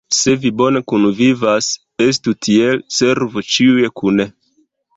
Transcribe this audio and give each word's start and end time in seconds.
Se 0.17 0.31
vi 0.45 0.51
bone 0.61 0.79
kunvivas, 0.91 1.67
estu 2.07 2.35
tiel: 2.47 2.81
servu 2.99 3.47
ĉiuj 3.53 3.87
kune! 4.03 4.31